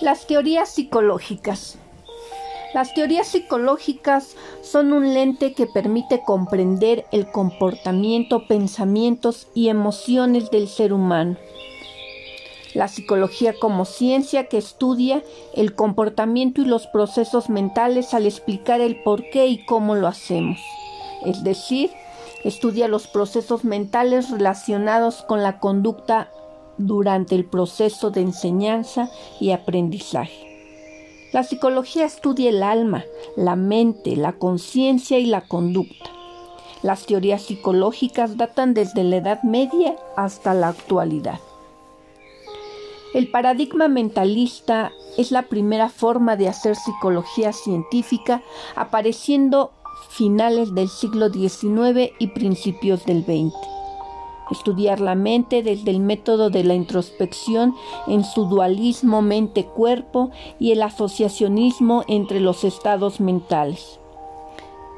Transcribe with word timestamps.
Las 0.00 0.28
teorías 0.28 0.68
psicológicas. 0.68 1.76
Las 2.72 2.94
teorías 2.94 3.26
psicológicas 3.26 4.36
son 4.62 4.92
un 4.92 5.12
lente 5.12 5.54
que 5.54 5.66
permite 5.66 6.22
comprender 6.22 7.04
el 7.10 7.28
comportamiento, 7.32 8.46
pensamientos 8.46 9.48
y 9.54 9.70
emociones 9.70 10.52
del 10.52 10.68
ser 10.68 10.92
humano. 10.92 11.36
La 12.74 12.86
psicología 12.86 13.54
como 13.58 13.84
ciencia 13.84 14.44
que 14.44 14.58
estudia 14.58 15.24
el 15.56 15.74
comportamiento 15.74 16.60
y 16.60 16.66
los 16.66 16.86
procesos 16.86 17.50
mentales 17.50 18.14
al 18.14 18.24
explicar 18.24 18.80
el 18.80 19.02
por 19.02 19.28
qué 19.30 19.48
y 19.48 19.64
cómo 19.64 19.96
lo 19.96 20.06
hacemos. 20.06 20.60
Es 21.26 21.42
decir, 21.42 21.90
estudia 22.44 22.86
los 22.86 23.08
procesos 23.08 23.64
mentales 23.64 24.30
relacionados 24.30 25.22
con 25.22 25.42
la 25.42 25.58
conducta 25.58 26.30
durante 26.78 27.34
el 27.34 27.44
proceso 27.44 28.10
de 28.10 28.22
enseñanza 28.22 29.10
y 29.40 29.50
aprendizaje. 29.50 30.48
La 31.32 31.42
psicología 31.42 32.06
estudia 32.06 32.48
el 32.48 32.62
alma, 32.62 33.04
la 33.36 33.54
mente, 33.54 34.16
la 34.16 34.32
conciencia 34.32 35.18
y 35.18 35.26
la 35.26 35.42
conducta. 35.42 36.10
Las 36.82 37.04
teorías 37.04 37.42
psicológicas 37.42 38.36
datan 38.36 38.72
desde 38.72 39.04
la 39.04 39.16
Edad 39.16 39.42
Media 39.42 39.96
hasta 40.16 40.54
la 40.54 40.68
actualidad. 40.68 41.40
El 43.14 43.30
paradigma 43.30 43.88
mentalista 43.88 44.92
es 45.16 45.30
la 45.30 45.42
primera 45.42 45.88
forma 45.88 46.36
de 46.36 46.48
hacer 46.48 46.76
psicología 46.76 47.52
científica 47.52 48.42
apareciendo 48.76 49.72
finales 50.10 50.74
del 50.74 50.88
siglo 50.88 51.30
XIX 51.30 52.12
y 52.18 52.28
principios 52.28 53.04
del 53.04 53.24
XX. 53.24 53.77
Estudiar 54.50 55.00
la 55.00 55.14
mente 55.14 55.62
desde 55.62 55.90
el 55.90 56.00
método 56.00 56.50
de 56.50 56.64
la 56.64 56.74
introspección 56.74 57.74
en 58.06 58.24
su 58.24 58.46
dualismo 58.46 59.22
mente-cuerpo 59.22 60.30
y 60.58 60.72
el 60.72 60.82
asociacionismo 60.82 62.04
entre 62.08 62.40
los 62.40 62.64
estados 62.64 63.20
mentales. 63.20 64.00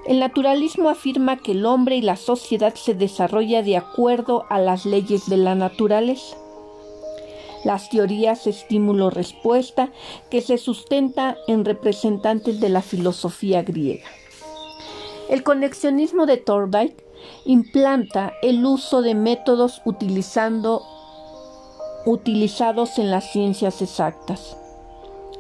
El 0.07 0.21
naturalismo 0.21 0.89
afirma 0.89 1.37
que 1.37 1.53
el 1.53 1.67
hombre 1.67 1.97
y 1.97 2.03
la 2.03 2.17
sociedad 2.17 2.75
se 2.75 2.95
desarrolla 2.95 3.63
de 3.63 3.77
acuerdo 3.77 4.45
a 4.49 4.59
las 4.59 4.87
leyes 4.87 5.29
de 5.29 5.37
la 5.37 5.55
naturaleza 5.55 6.37
las 7.65 7.91
teorías 7.91 8.47
estímulo-respuesta 8.47 9.91
que 10.31 10.41
se 10.41 10.59
sustenta 10.59 11.37
en 11.47 11.65
representantes 11.65 12.61
de 12.61 12.69
la 12.69 12.83
filosofía 12.83 13.63
griega. 13.63 14.07
El 15.29 15.43
conexionismo 15.43 16.27
de 16.27 16.39
Thorndike 16.39 16.97
implanta 17.45 18.33
el 18.43 18.65
uso 18.65 19.03
de 19.03 19.15
métodos 19.15 19.83
utilizados 19.85 20.83
en 22.99 23.11
las 23.11 23.31
ciencias 23.33 23.83
exactas 23.83 24.57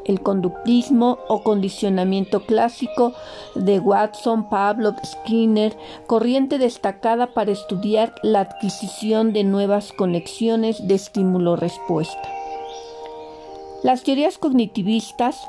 el 0.04 0.22
conductismo 0.22 1.18
o 1.28 1.42
condicionamiento 1.42 2.40
clásico 2.44 3.12
de 3.54 3.78
Watson, 3.78 4.48
Pavlov, 4.48 4.94
Skinner, 5.04 5.76
corriente 6.06 6.58
destacada 6.58 7.28
para 7.28 7.52
estudiar 7.52 8.14
la 8.22 8.40
adquisición 8.40 9.32
de 9.32 9.44
nuevas 9.44 9.92
conexiones 9.92 10.86
de 10.86 10.94
estímulo-respuesta. 10.94 12.28
Las 13.82 14.02
teorías 14.02 14.36
cognitivistas, 14.38 15.40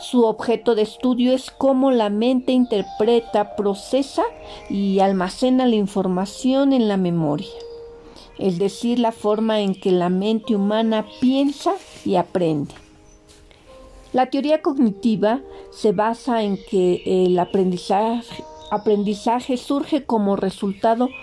su 0.00 0.24
objeto 0.24 0.74
de 0.74 0.82
estudio 0.82 1.32
es 1.32 1.50
cómo 1.50 1.90
la 1.90 2.10
mente 2.10 2.52
interpreta, 2.52 3.56
procesa 3.56 4.22
y 4.68 5.00
almacena 5.00 5.66
la 5.66 5.76
información 5.76 6.72
en 6.72 6.88
la 6.88 6.96
memoria, 6.96 7.52
es 8.38 8.58
decir, 8.58 8.98
la 8.98 9.12
forma 9.12 9.60
en 9.60 9.74
que 9.74 9.92
la 9.92 10.08
mente 10.08 10.56
humana 10.56 11.06
piensa 11.20 11.74
y 12.04 12.16
aprende. 12.16 12.74
La 14.12 14.26
teoría 14.26 14.62
cognitiva 14.62 15.40
se 15.72 15.92
basa 15.92 16.42
en 16.42 16.58
que 16.70 17.26
el 17.26 17.38
aprendizaje, 17.38 19.56
surge 19.56 20.04
como 20.04 20.36
resultado 20.36 21.08
de 21.08 21.14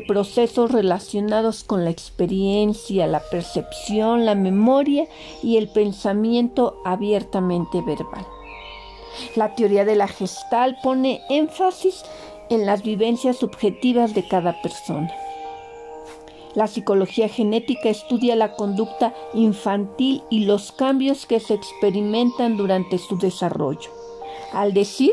procesos 0.00 0.72
relacionados 0.72 1.62
con 1.62 1.84
la 1.84 1.90
experiencia, 1.90 3.06
la 3.06 3.20
percepción, 3.30 4.26
la 4.26 4.34
memoria 4.34 5.06
y 5.42 5.56
el 5.56 5.68
pensamiento 5.68 6.80
abiertamente 6.84 7.80
verbal. 7.82 8.26
La 9.36 9.54
teoría 9.54 9.84
de 9.84 9.96
la 9.96 10.08
gestal 10.08 10.76
pone 10.82 11.20
énfasis 11.30 12.02
en 12.50 12.66
las 12.66 12.82
vivencias 12.82 13.36
subjetivas 13.36 14.14
de 14.14 14.26
cada 14.26 14.60
persona. 14.62 15.12
La 16.54 16.66
psicología 16.66 17.28
genética 17.28 17.88
estudia 17.88 18.34
la 18.34 18.56
conducta 18.56 19.14
infantil 19.32 20.22
y 20.28 20.44
los 20.44 20.72
cambios 20.72 21.26
que 21.26 21.38
se 21.38 21.54
experimentan 21.54 22.56
durante 22.56 22.98
su 22.98 23.16
desarrollo. 23.16 23.90
Al 24.52 24.72
decir 24.72 25.12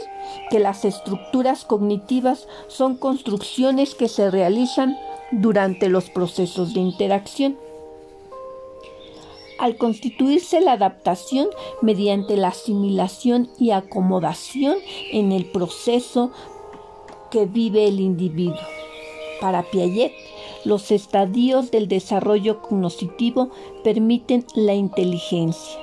que 0.49 0.59
las 0.59 0.85
estructuras 0.85 1.65
cognitivas 1.65 2.47
son 2.67 2.95
construcciones 2.95 3.95
que 3.95 4.07
se 4.07 4.31
realizan 4.31 4.97
durante 5.31 5.89
los 5.89 6.09
procesos 6.09 6.73
de 6.73 6.79
interacción. 6.79 7.57
Al 9.57 9.77
constituirse 9.77 10.59
la 10.59 10.73
adaptación 10.73 11.47
mediante 11.81 12.35
la 12.35 12.49
asimilación 12.49 13.49
y 13.57 13.71
acomodación 13.71 14.75
en 15.11 15.31
el 15.31 15.45
proceso 15.45 16.31
que 17.31 17.45
vive 17.45 17.87
el 17.87 17.99
individuo. 17.99 18.59
Para 19.39 19.63
Piaget, 19.63 20.11
los 20.65 20.91
estadios 20.91 21.71
del 21.71 21.87
desarrollo 21.87 22.61
cognitivo 22.61 23.49
permiten 23.83 24.45
la 24.55 24.73
inteligencia. 24.73 25.79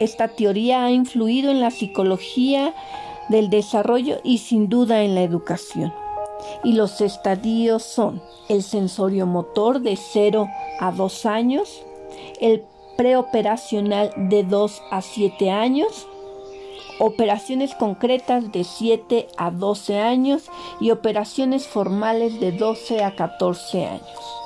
Esta 0.00 0.28
teoría 0.28 0.84
ha 0.84 0.90
influido 0.90 1.50
en 1.50 1.60
la 1.60 1.70
psicología 1.70 2.74
del 3.28 3.50
desarrollo 3.50 4.18
y 4.24 4.38
sin 4.38 4.68
duda 4.68 5.02
en 5.02 5.14
la 5.14 5.22
educación. 5.22 5.92
Y 6.64 6.72
los 6.72 7.00
estadios 7.00 7.82
son 7.82 8.20
el 8.48 8.62
sensorio 8.62 9.26
motor 9.26 9.80
de 9.80 9.96
0 9.96 10.48
a 10.80 10.92
2 10.92 11.26
años, 11.26 11.84
el 12.40 12.64
preoperacional 12.96 14.12
de 14.16 14.42
2 14.42 14.82
a 14.90 15.02
7 15.02 15.50
años, 15.50 16.06
operaciones 16.98 17.74
concretas 17.74 18.52
de 18.52 18.64
7 18.64 19.28
a 19.36 19.50
12 19.50 19.98
años 19.98 20.44
y 20.80 20.90
operaciones 20.90 21.66
formales 21.66 22.38
de 22.40 22.52
12 22.52 23.02
a 23.02 23.14
14 23.14 23.86
años. 23.86 24.41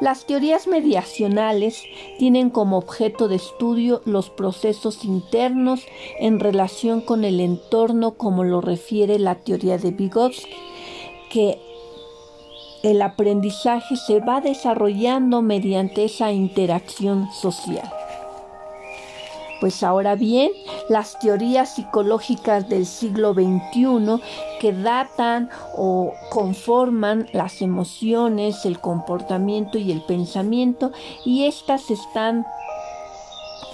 Las 0.00 0.26
teorías 0.26 0.68
mediacionales 0.68 1.82
tienen 2.18 2.50
como 2.50 2.78
objeto 2.78 3.26
de 3.26 3.34
estudio 3.34 4.00
los 4.04 4.30
procesos 4.30 5.04
internos 5.04 5.84
en 6.20 6.38
relación 6.38 7.00
con 7.00 7.24
el 7.24 7.40
entorno 7.40 8.14
como 8.14 8.44
lo 8.44 8.60
refiere 8.60 9.18
la 9.18 9.36
teoría 9.36 9.76
de 9.76 9.90
Vygotsky, 9.90 10.54
que 11.30 11.58
el 12.84 13.02
aprendizaje 13.02 13.96
se 13.96 14.20
va 14.20 14.40
desarrollando 14.40 15.42
mediante 15.42 16.04
esa 16.04 16.30
interacción 16.30 17.28
social. 17.32 17.90
Pues 19.60 19.82
ahora 19.82 20.14
bien, 20.14 20.52
las 20.88 21.18
teorías 21.18 21.74
psicológicas 21.74 22.68
del 22.68 22.86
siglo 22.86 23.34
XXI 23.34 24.20
que 24.60 24.72
datan 24.72 25.50
o 25.76 26.12
conforman 26.30 27.28
las 27.32 27.60
emociones, 27.60 28.64
el 28.64 28.78
comportamiento 28.78 29.78
y 29.78 29.90
el 29.90 30.02
pensamiento 30.02 30.92
y 31.24 31.46
estas 31.46 31.90
están 31.90 32.46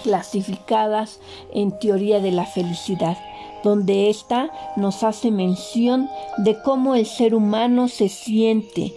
clasificadas 0.03 1.21
en 1.53 1.79
teoría 1.79 2.21
de 2.21 2.31
la 2.31 2.47
felicidad 2.47 3.17
donde 3.63 4.11
ésta 4.11 4.51
nos 4.77 5.03
hace 5.03 5.31
mención 5.31 6.11
de 6.37 6.61
cómo 6.63 6.95
el 6.95 7.07
ser 7.07 7.35
humano 7.35 7.89
se 7.89 8.11
siente 8.11 8.95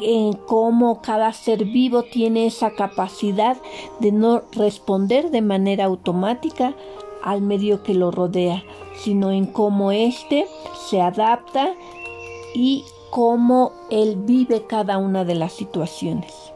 en 0.00 0.32
cómo 0.32 1.02
cada 1.02 1.32
ser 1.32 1.64
vivo 1.64 2.02
tiene 2.02 2.46
esa 2.46 2.70
capacidad 2.70 3.56
de 4.00 4.12
no 4.12 4.42
responder 4.52 5.30
de 5.30 5.42
manera 5.42 5.84
automática 5.84 6.74
al 7.22 7.42
medio 7.42 7.82
que 7.82 7.94
lo 7.94 8.10
rodea, 8.10 8.62
sino 8.96 9.30
en 9.30 9.46
cómo 9.46 9.92
éste 9.92 10.46
se 10.88 11.00
adapta 11.00 11.74
y 12.54 12.84
cómo 13.10 13.72
él 13.90 14.16
vive 14.16 14.66
cada 14.66 14.98
una 14.98 15.24
de 15.24 15.34
las 15.34 15.52
situaciones. 15.52 16.49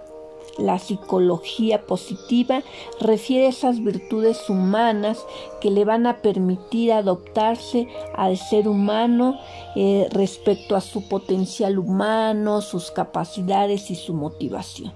La 0.58 0.78
psicología 0.78 1.86
positiva 1.86 2.62
refiere 3.00 3.46
a 3.46 3.50
esas 3.50 3.82
virtudes 3.82 4.48
humanas 4.48 5.24
que 5.60 5.70
le 5.70 5.84
van 5.84 6.06
a 6.06 6.18
permitir 6.18 6.92
adoptarse 6.92 7.88
al 8.14 8.36
ser 8.36 8.68
humano 8.68 9.38
eh, 9.74 10.08
respecto 10.12 10.76
a 10.76 10.80
su 10.80 11.08
potencial 11.08 11.78
humano, 11.78 12.60
sus 12.60 12.90
capacidades 12.92 13.90
y 13.90 13.96
su 13.96 14.14
motivación. 14.14 14.92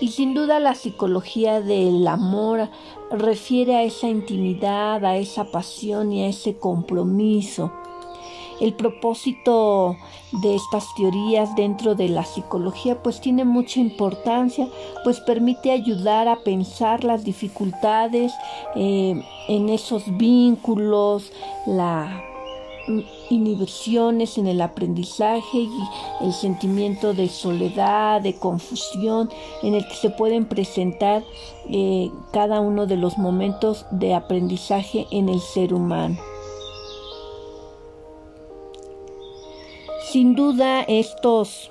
Y 0.00 0.08
sin 0.08 0.32
duda 0.32 0.60
la 0.60 0.74
psicología 0.74 1.60
del 1.60 2.06
amor 2.06 2.68
refiere 3.10 3.74
a 3.74 3.82
esa 3.82 4.08
intimidad, 4.08 5.04
a 5.04 5.16
esa 5.16 5.50
pasión 5.50 6.12
y 6.12 6.22
a 6.22 6.28
ese 6.28 6.56
compromiso. 6.56 7.72
El 8.60 8.74
propósito 8.74 9.96
de 10.42 10.54
estas 10.54 10.84
teorías 10.96 11.54
dentro 11.54 11.94
de 11.94 12.08
la 12.08 12.24
psicología 12.24 13.02
pues 13.02 13.20
tiene 13.20 13.44
mucha 13.44 13.80
importancia, 13.80 14.68
pues 15.04 15.20
permite 15.20 15.70
ayudar 15.70 16.28
a 16.28 16.40
pensar 16.42 17.04
las 17.04 17.24
dificultades 17.24 18.32
eh, 18.74 19.22
en 19.48 19.68
esos 19.68 20.04
vínculos, 20.16 21.32
la 21.66 22.24
inhibiciones 23.30 24.38
en 24.38 24.46
el 24.46 24.60
aprendizaje 24.60 25.58
y 25.58 25.70
el 26.22 26.32
sentimiento 26.32 27.14
de 27.14 27.28
soledad, 27.28 28.22
de 28.22 28.36
confusión, 28.36 29.28
en 29.62 29.74
el 29.74 29.86
que 29.86 29.94
se 29.94 30.10
pueden 30.10 30.46
presentar 30.46 31.22
eh, 31.68 32.10
cada 32.32 32.60
uno 32.60 32.86
de 32.86 32.96
los 32.96 33.18
momentos 33.18 33.86
de 33.90 34.14
aprendizaje 34.14 35.06
en 35.10 35.28
el 35.28 35.40
ser 35.40 35.74
humano. 35.74 36.16
Sin 40.10 40.34
duda 40.34 40.82
estos 40.82 41.70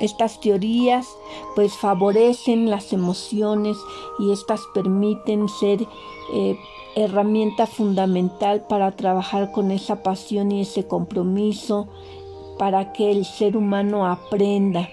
estas 0.00 0.40
teorías 0.40 1.06
pues 1.54 1.74
favorecen 1.76 2.70
las 2.70 2.92
emociones 2.92 3.76
y 4.18 4.32
estas 4.32 4.60
permiten 4.74 5.48
ser 5.48 5.86
eh, 6.32 6.58
herramienta 6.96 7.66
fundamental 7.66 8.66
para 8.68 8.90
trabajar 8.92 9.52
con 9.52 9.70
esa 9.70 10.02
pasión 10.02 10.50
y 10.50 10.62
ese 10.62 10.88
compromiso 10.88 11.86
para 12.58 12.92
que 12.92 13.12
el 13.12 13.24
ser 13.24 13.56
humano 13.56 14.06
aprenda. 14.06 14.88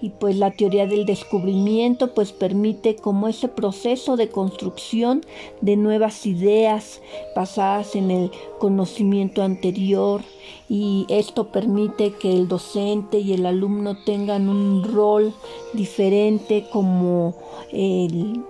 Y 0.00 0.10
pues 0.10 0.36
la 0.36 0.52
teoría 0.52 0.86
del 0.86 1.06
descubrimiento 1.06 2.14
pues 2.14 2.32
permite 2.32 2.94
como 2.96 3.28
ese 3.28 3.48
proceso 3.48 4.16
de 4.16 4.28
construcción 4.28 5.22
de 5.60 5.76
nuevas 5.76 6.24
ideas 6.24 7.00
basadas 7.34 7.96
en 7.96 8.10
el 8.10 8.30
conocimiento 8.58 9.42
anterior 9.42 10.22
y 10.68 11.06
esto 11.08 11.48
permite 11.48 12.12
que 12.12 12.32
el 12.32 12.46
docente 12.46 13.18
y 13.18 13.32
el 13.32 13.46
alumno 13.46 13.96
tengan 14.04 14.48
un 14.48 14.84
rol 14.84 15.32
diferente 15.72 16.66
como 16.70 17.34
el 17.72 18.44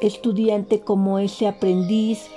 estudiante 0.00 0.80
como 0.80 1.18
ese 1.18 1.46
aprendiz 1.46 2.28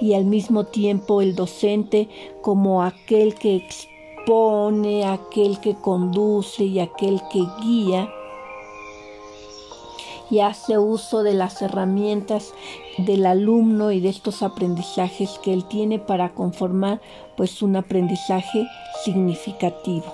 y 0.00 0.14
al 0.14 0.24
mismo 0.24 0.64
tiempo 0.64 1.20
el 1.20 1.34
docente 1.34 2.08
como 2.42 2.82
aquel 2.82 3.34
que 3.34 3.56
expone, 4.24 5.04
aquel 5.04 5.60
que 5.60 5.74
conduce 5.74 6.64
y 6.64 6.80
aquel 6.80 7.20
que 7.30 7.44
guía 7.62 8.08
y 10.30 10.40
hace 10.40 10.78
uso 10.78 11.22
de 11.22 11.34
las 11.34 11.60
herramientas 11.60 12.54
del 12.96 13.26
alumno 13.26 13.92
y 13.92 14.00
de 14.00 14.08
estos 14.08 14.42
aprendizajes 14.42 15.38
que 15.42 15.52
él 15.52 15.66
tiene 15.66 15.98
para 15.98 16.32
conformar 16.32 17.00
pues 17.36 17.60
un 17.60 17.76
aprendizaje 17.76 18.66
significativo. 19.04 20.06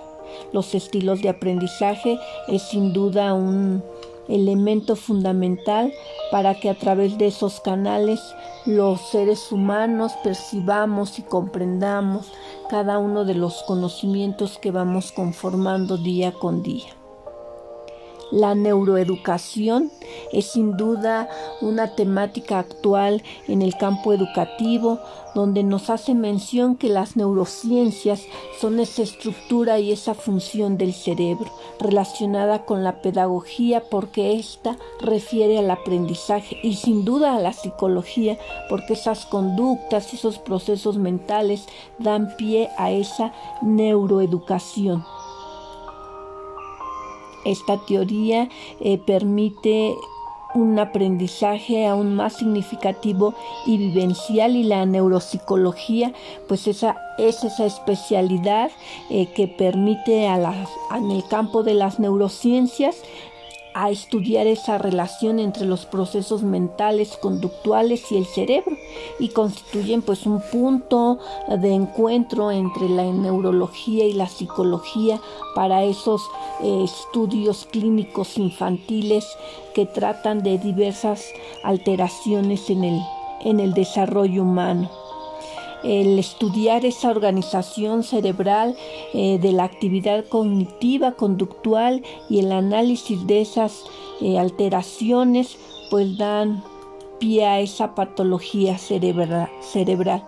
Los 0.52 0.74
estilos 0.74 1.22
de 1.22 1.28
aprendizaje 1.28 2.18
es 2.48 2.62
sin 2.62 2.92
duda 2.92 3.34
un 3.34 3.84
elemento 4.30 4.96
fundamental 4.96 5.92
para 6.30 6.54
que 6.54 6.70
a 6.70 6.74
través 6.74 7.18
de 7.18 7.26
esos 7.26 7.60
canales 7.60 8.20
los 8.66 9.00
seres 9.10 9.50
humanos 9.52 10.12
percibamos 10.22 11.18
y 11.18 11.22
comprendamos 11.22 12.32
cada 12.68 12.98
uno 12.98 13.24
de 13.24 13.34
los 13.34 13.62
conocimientos 13.64 14.58
que 14.58 14.70
vamos 14.70 15.12
conformando 15.12 15.96
día 15.96 16.32
con 16.32 16.62
día. 16.62 16.99
La 18.30 18.54
neuroeducación 18.54 19.90
es 20.32 20.52
sin 20.52 20.76
duda 20.76 21.28
una 21.60 21.96
temática 21.96 22.60
actual 22.60 23.24
en 23.48 23.60
el 23.60 23.76
campo 23.76 24.12
educativo 24.12 25.00
donde 25.34 25.62
nos 25.64 25.90
hace 25.90 26.14
mención 26.14 26.76
que 26.76 26.88
las 26.88 27.16
neurociencias 27.16 28.22
son 28.60 28.78
esa 28.78 29.02
estructura 29.02 29.78
y 29.80 29.92
esa 29.92 30.14
función 30.14 30.78
del 30.78 30.92
cerebro 30.92 31.50
relacionada 31.78 32.64
con 32.64 32.84
la 32.84 33.02
pedagogía 33.02 33.82
porque 33.90 34.38
ésta 34.38 34.76
refiere 35.00 35.58
al 35.58 35.70
aprendizaje 35.70 36.58
y 36.62 36.74
sin 36.74 37.04
duda 37.04 37.34
a 37.34 37.40
la 37.40 37.52
psicología 37.52 38.38
porque 38.68 38.92
esas 38.92 39.26
conductas, 39.26 40.14
esos 40.14 40.38
procesos 40.38 40.98
mentales 40.98 41.66
dan 41.98 42.36
pie 42.36 42.70
a 42.78 42.90
esa 42.90 43.32
neuroeducación. 43.62 45.04
Esta 47.50 47.78
teoría 47.78 48.48
eh, 48.80 48.98
permite 48.98 49.94
un 50.54 50.78
aprendizaje 50.78 51.86
aún 51.86 52.16
más 52.16 52.34
significativo 52.34 53.34
y 53.66 53.76
vivencial 53.78 54.56
y 54.56 54.64
la 54.64 54.84
neuropsicología 54.86 56.12
pues 56.48 56.66
esa 56.66 56.96
es 57.18 57.44
esa 57.44 57.66
especialidad 57.66 58.70
eh, 59.10 59.26
que 59.26 59.46
permite 59.46 60.28
a 60.28 60.38
las, 60.38 60.68
en 60.96 61.10
el 61.10 61.26
campo 61.28 61.62
de 61.62 61.74
las 61.74 62.00
neurociencias 62.00 62.96
a 63.74 63.90
estudiar 63.90 64.46
esa 64.46 64.78
relación 64.78 65.38
entre 65.38 65.64
los 65.64 65.86
procesos 65.86 66.42
mentales, 66.42 67.16
conductuales 67.16 68.10
y 68.10 68.16
el 68.16 68.26
cerebro 68.26 68.76
y 69.18 69.28
constituyen 69.28 70.02
pues 70.02 70.26
un 70.26 70.40
punto 70.40 71.18
de 71.48 71.72
encuentro 71.72 72.50
entre 72.50 72.88
la 72.88 73.04
neurología 73.04 74.04
y 74.06 74.12
la 74.12 74.28
psicología 74.28 75.20
para 75.54 75.84
esos 75.84 76.22
eh, 76.62 76.84
estudios 76.84 77.66
clínicos 77.70 78.38
infantiles 78.38 79.26
que 79.74 79.86
tratan 79.86 80.42
de 80.42 80.58
diversas 80.58 81.24
alteraciones 81.62 82.70
en 82.70 82.84
el, 82.84 83.00
en 83.44 83.60
el 83.60 83.72
desarrollo 83.74 84.42
humano 84.42 84.99
el 85.82 86.18
estudiar 86.18 86.84
esa 86.84 87.10
organización 87.10 88.02
cerebral 88.02 88.76
eh, 89.14 89.38
de 89.38 89.52
la 89.52 89.64
actividad 89.64 90.26
cognitiva, 90.26 91.12
conductual 91.12 92.02
y 92.28 92.40
el 92.40 92.52
análisis 92.52 93.26
de 93.26 93.40
esas 93.40 93.84
eh, 94.20 94.38
alteraciones, 94.38 95.58
pues 95.90 96.18
dan 96.18 96.62
pie 97.18 97.46
a 97.46 97.60
esa 97.60 97.94
patología 97.94 98.78
cerebral. 98.78 100.24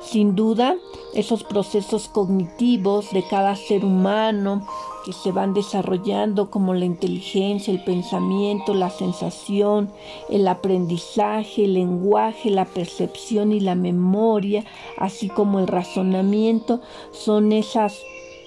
Sin 0.00 0.36
duda, 0.36 0.76
esos 1.14 1.42
procesos 1.42 2.08
cognitivos 2.08 3.10
de 3.10 3.24
cada 3.28 3.56
ser 3.56 3.84
humano 3.84 4.66
que 5.06 5.12
se 5.12 5.30
van 5.30 5.54
desarrollando 5.54 6.50
como 6.50 6.74
la 6.74 6.84
inteligencia, 6.84 7.72
el 7.72 7.84
pensamiento, 7.84 8.74
la 8.74 8.90
sensación, 8.90 9.88
el 10.28 10.48
aprendizaje, 10.48 11.66
el 11.66 11.74
lenguaje, 11.74 12.50
la 12.50 12.64
percepción 12.64 13.52
y 13.52 13.60
la 13.60 13.76
memoria, 13.76 14.64
así 14.98 15.28
como 15.28 15.60
el 15.60 15.68
razonamiento, 15.68 16.80
son 17.12 17.52
esas 17.52 18.02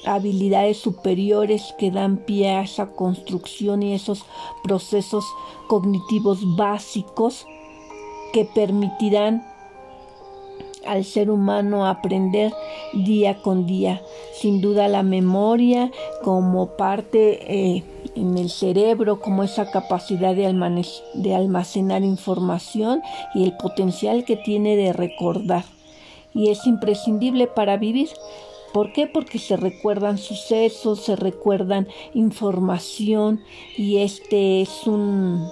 habilidades 0.06 0.76
superiores 0.78 1.74
que 1.78 1.92
dan 1.92 2.18
pie 2.18 2.50
a 2.50 2.64
esa 2.64 2.88
construcción 2.88 3.82
y 3.82 3.94
esos 3.94 4.26
procesos 4.62 5.24
cognitivos 5.68 6.58
básicos 6.58 7.48
que 8.34 8.44
permitirán 8.44 9.46
al 10.86 11.06
ser 11.06 11.30
humano 11.30 11.86
aprender 11.86 12.54
día 12.94 13.42
con 13.42 13.66
día. 13.66 14.02
Sin 14.34 14.62
duda 14.62 14.88
la 14.88 15.04
memoria 15.04 15.92
como 16.24 16.78
parte 16.78 17.76
eh, 17.76 17.84
en 18.16 18.38
el 18.38 18.50
cerebro, 18.50 19.20
como 19.20 19.44
esa 19.44 19.72
capacidad 19.72 20.36
de, 20.36 20.86
de 21.16 21.36
almacenar 21.36 22.04
información 22.04 23.02
y 23.36 23.44
el 23.44 23.56
potencial 23.58 24.26
que 24.26 24.38
tiene 24.38 24.76
de 24.76 24.94
recordar. 24.94 25.66
Y 26.34 26.50
es 26.50 26.66
imprescindible 26.68 27.48
para 27.48 27.78
vivir. 27.78 28.10
¿Por 28.74 28.94
qué? 28.94 29.08
Porque 29.08 29.40
se 29.40 29.58
recuerdan 29.58 30.20
sucesos, 30.20 31.02
se 31.02 31.16
recuerdan 31.16 31.88
información 32.14 33.42
y 33.76 33.98
este 33.98 34.62
es 34.62 34.86
un 34.86 35.50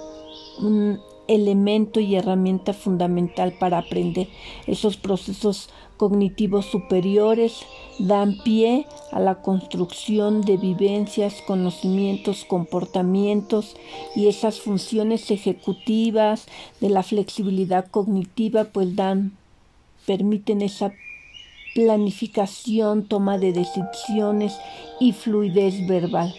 elemento 1.28 2.00
y 2.00 2.16
herramienta 2.16 2.72
fundamental 2.72 3.52
para 3.52 3.78
aprender. 3.78 4.28
Esos 4.66 4.96
procesos 4.96 5.68
cognitivos 5.96 6.66
superiores 6.66 7.60
dan 7.98 8.38
pie 8.44 8.86
a 9.12 9.20
la 9.20 9.42
construcción 9.42 10.40
de 10.40 10.56
vivencias, 10.56 11.42
conocimientos, 11.46 12.44
comportamientos 12.44 13.76
y 14.16 14.28
esas 14.28 14.60
funciones 14.60 15.30
ejecutivas 15.30 16.46
de 16.80 16.88
la 16.88 17.02
flexibilidad 17.02 17.86
cognitiva 17.90 18.64
pues 18.64 18.96
dan 18.96 19.36
permiten 20.06 20.62
esa 20.62 20.92
planificación, 21.74 23.06
toma 23.06 23.36
de 23.38 23.52
decisiones 23.52 24.58
y 25.00 25.12
fluidez 25.12 25.86
verbal. 25.86 26.34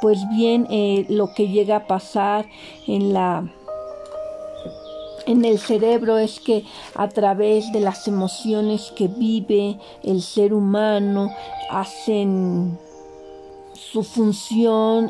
Pues 0.00 0.18
bien, 0.30 0.66
eh, 0.70 1.04
lo 1.10 1.34
que 1.34 1.48
llega 1.48 1.76
a 1.76 1.86
pasar 1.86 2.48
en 2.86 3.12
la 3.12 3.52
en 5.30 5.44
el 5.44 5.60
cerebro 5.60 6.18
es 6.18 6.40
que 6.40 6.64
a 6.94 7.08
través 7.08 7.70
de 7.72 7.78
las 7.78 8.08
emociones 8.08 8.92
que 8.96 9.06
vive 9.06 9.78
el 10.02 10.22
ser 10.22 10.52
humano 10.52 11.30
hacen 11.70 12.76
su 13.74 14.02
función 14.02 15.08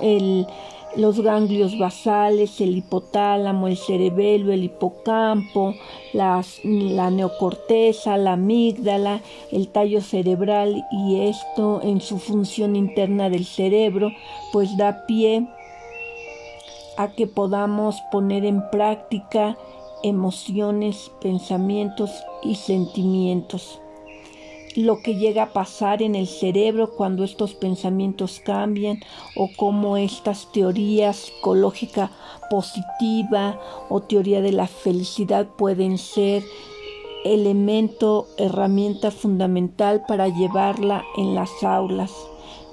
los 0.97 1.21
ganglios 1.21 1.79
basales, 1.79 2.61
el 2.61 2.77
hipotálamo, 2.77 3.69
el 3.69 3.79
cerebelo, 3.79 4.53
el 4.53 4.65
hipocampo, 4.65 5.75
la 6.13 7.11
neocorteza, 7.11 8.19
la 8.19 8.33
amígdala, 8.35 9.23
el 9.53 9.69
tallo 9.69 10.03
cerebral 10.03 10.85
y 10.91 11.21
esto 11.29 11.81
en 11.83 12.03
su 12.03 12.19
función 12.19 12.77
interna 12.77 13.31
del 13.31 13.47
cerebro 13.47 14.11
pues 14.53 14.77
da 14.77 15.07
pie 15.07 15.47
a 16.99 17.09
que 17.13 17.27
podamos 17.27 18.03
poner 18.11 18.45
en 18.45 18.69
práctica 18.71 19.57
emociones, 20.03 21.11
pensamientos 21.21 22.11
y 22.43 22.57
sentimientos. 22.57 23.81
Lo 24.77 25.03
que 25.03 25.17
llega 25.17 25.45
a 25.45 25.53
pasar 25.53 26.01
en 26.01 26.15
el 26.15 26.29
cerebro 26.29 26.93
cuando 26.97 27.25
estos 27.25 27.55
pensamientos 27.55 28.41
cambian 28.45 29.01
o 29.37 29.51
cómo 29.57 29.97
estas 29.97 30.53
teorías 30.53 31.17
psicológica 31.17 32.11
positiva 32.51 33.61
o 33.89 34.01
teoría 34.01 34.41
de 34.41 34.53
la 34.53 34.69
felicidad 34.69 35.49
pueden 35.57 35.99
ser 35.99 36.45
elemento, 37.25 38.29
herramienta 38.39 39.11
fundamental 39.11 40.05
para 40.07 40.29
llevarla 40.29 41.05
en 41.17 41.35
las 41.35 41.51
aulas, 41.63 42.13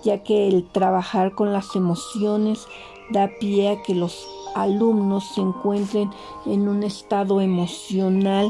ya 0.04 0.24
que 0.24 0.48
el 0.48 0.70
trabajar 0.70 1.34
con 1.34 1.52
las 1.52 1.76
emociones 1.76 2.68
da 3.10 3.30
pie 3.40 3.70
a 3.70 3.82
que 3.82 3.96
los 3.96 4.28
alumnos 4.56 5.26
se 5.34 5.42
encuentren 5.42 6.10
en 6.46 6.68
un 6.68 6.84
estado 6.84 7.42
emocional 7.42 8.50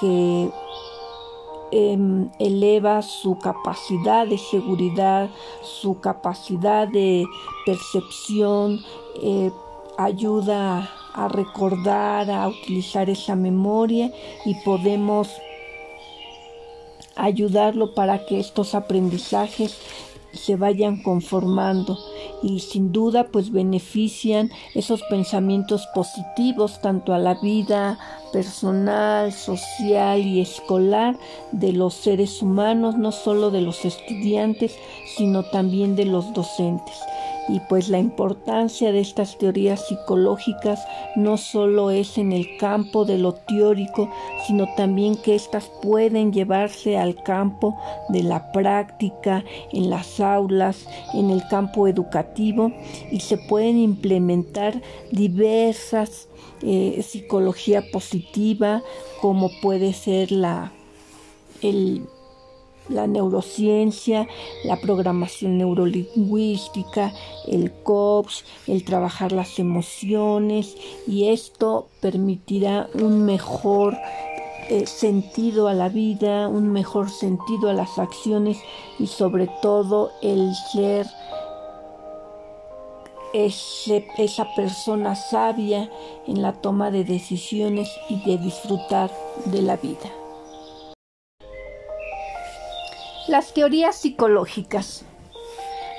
que 0.00 0.50
Em, 1.70 2.30
eleva 2.38 3.02
su 3.02 3.36
capacidad 3.38 4.26
de 4.26 4.38
seguridad, 4.38 5.28
su 5.62 6.00
capacidad 6.00 6.88
de 6.88 7.26
percepción, 7.66 8.80
eh, 9.22 9.50
ayuda 9.98 10.90
a 11.12 11.28
recordar, 11.28 12.30
a 12.30 12.48
utilizar 12.48 13.10
esa 13.10 13.36
memoria 13.36 14.10
y 14.46 14.54
podemos 14.64 15.28
ayudarlo 17.16 17.94
para 17.94 18.24
que 18.24 18.40
estos 18.40 18.74
aprendizajes 18.74 19.76
se 20.32 20.56
vayan 20.56 21.02
conformando. 21.02 21.98
Y 22.42 22.60
sin 22.60 22.92
duda 22.92 23.28
pues 23.32 23.50
benefician 23.50 24.50
esos 24.74 25.02
pensamientos 25.10 25.86
positivos 25.94 26.80
tanto 26.80 27.12
a 27.12 27.18
la 27.18 27.34
vida 27.34 27.98
personal, 28.32 29.32
social 29.32 30.20
y 30.20 30.40
escolar 30.40 31.18
de 31.52 31.72
los 31.72 31.94
seres 31.94 32.42
humanos, 32.42 32.96
no 32.96 33.12
solo 33.12 33.50
de 33.50 33.62
los 33.62 33.84
estudiantes, 33.84 34.76
sino 35.16 35.44
también 35.44 35.96
de 35.96 36.04
los 36.04 36.32
docentes 36.34 36.94
y 37.48 37.60
pues 37.60 37.88
la 37.88 37.98
importancia 37.98 38.92
de 38.92 39.00
estas 39.00 39.38
teorías 39.38 39.86
psicológicas 39.86 40.80
no 41.16 41.36
solo 41.36 41.90
es 41.90 42.18
en 42.18 42.32
el 42.32 42.56
campo 42.58 43.04
de 43.04 43.18
lo 43.18 43.34
teórico, 43.34 44.10
sino 44.46 44.66
también 44.76 45.16
que 45.16 45.34
éstas 45.34 45.70
pueden 45.82 46.32
llevarse 46.32 46.98
al 46.98 47.22
campo 47.22 47.78
de 48.08 48.22
la 48.22 48.52
práctica, 48.52 49.44
en 49.72 49.90
las 49.90 50.20
aulas, 50.20 50.86
en 51.14 51.30
el 51.30 51.46
campo 51.48 51.88
educativo 51.88 52.72
y 53.10 53.20
se 53.20 53.38
pueden 53.38 53.78
implementar 53.78 54.80
diversas 55.10 56.28
eh, 56.62 57.02
psicología 57.02 57.84
positiva 57.92 58.82
como 59.20 59.50
puede 59.62 59.92
ser 59.92 60.32
la 60.32 60.72
el 61.62 62.02
la 62.88 63.06
neurociencia, 63.06 64.26
la 64.64 64.76
programación 64.80 65.58
neurolingüística, 65.58 67.12
el 67.46 67.72
coach, 67.82 68.42
el 68.66 68.84
trabajar 68.84 69.32
las 69.32 69.58
emociones 69.58 70.76
y 71.06 71.28
esto 71.28 71.88
permitirá 72.00 72.88
un 72.94 73.24
mejor 73.24 73.96
eh, 74.70 74.86
sentido 74.86 75.68
a 75.68 75.74
la 75.74 75.88
vida, 75.88 76.48
un 76.48 76.70
mejor 76.72 77.10
sentido 77.10 77.70
a 77.70 77.74
las 77.74 77.98
acciones 77.98 78.58
y 78.98 79.06
sobre 79.06 79.48
todo 79.62 80.10
el 80.22 80.54
ser 80.54 81.06
esa 83.32 84.54
persona 84.54 85.14
sabia 85.14 85.90
en 86.26 86.42
la 86.42 86.52
toma 86.52 86.90
de 86.90 87.04
decisiones 87.04 87.90
y 88.08 88.16
de 88.24 88.38
disfrutar 88.38 89.10
de 89.46 89.62
la 89.62 89.76
vida. 89.76 90.10
Las 93.28 93.52
teorías 93.52 93.94
psicológicas. 93.96 95.04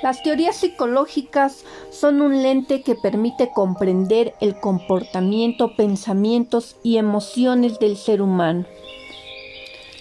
Las 0.02 0.20
teorías 0.24 0.56
psicológicas 0.56 1.64
son 1.90 2.22
un 2.22 2.42
lente 2.42 2.82
que 2.82 2.96
permite 2.96 3.52
comprender 3.52 4.34
el 4.40 4.58
comportamiento, 4.58 5.76
pensamientos 5.76 6.74
y 6.82 6.96
emociones 6.96 7.78
del 7.78 7.96
ser 7.96 8.20
humano. 8.20 8.64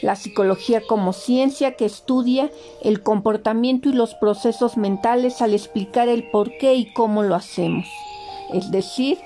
La 0.01 0.15
psicología 0.15 0.81
como 0.87 1.13
ciencia 1.13 1.75
que 1.75 1.85
estudia 1.85 2.49
el 2.81 3.03
comportamiento 3.03 3.89
y 3.89 3.93
los 3.93 4.15
procesos 4.15 4.75
mentales 4.75 5.43
al 5.43 5.53
explicar 5.53 6.09
el 6.09 6.31
por 6.31 6.57
qué 6.57 6.73
y 6.73 6.91
cómo 6.93 7.21
lo 7.21 7.35
hacemos. 7.35 7.85
Es 8.51 8.71
decir, 8.71 9.19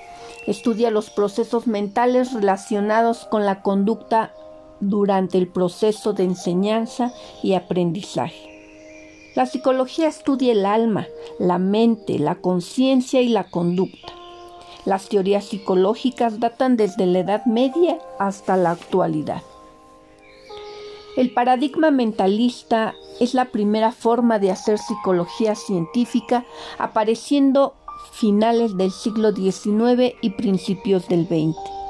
estudia 0.46 0.90
los 0.90 1.08
procesos 1.08 1.66
mentales 1.66 2.34
relacionados 2.34 3.24
con 3.24 3.46
la 3.46 3.62
conducta 3.62 4.34
durante 4.88 5.38
el 5.38 5.48
proceso 5.48 6.12
de 6.12 6.24
enseñanza 6.24 7.12
y 7.42 7.54
aprendizaje. 7.54 8.54
La 9.34 9.46
psicología 9.46 10.08
estudia 10.08 10.52
el 10.52 10.64
alma, 10.64 11.06
la 11.38 11.58
mente, 11.58 12.18
la 12.18 12.36
conciencia 12.36 13.20
y 13.20 13.28
la 13.28 13.50
conducta. 13.50 14.12
Las 14.84 15.08
teorías 15.08 15.46
psicológicas 15.46 16.38
datan 16.38 16.76
desde 16.76 17.06
la 17.06 17.20
Edad 17.20 17.44
Media 17.46 17.98
hasta 18.18 18.56
la 18.56 18.70
actualidad. 18.70 19.42
El 21.16 21.32
paradigma 21.32 21.90
mentalista 21.90 22.94
es 23.20 23.34
la 23.34 23.46
primera 23.46 23.92
forma 23.92 24.38
de 24.38 24.50
hacer 24.50 24.78
psicología 24.78 25.54
científica 25.54 26.44
apareciendo 26.78 27.74
finales 28.12 28.76
del 28.76 28.90
siglo 28.90 29.32
XIX 29.32 30.14
y 30.20 30.30
principios 30.30 31.08
del 31.08 31.26
XX 31.26 31.83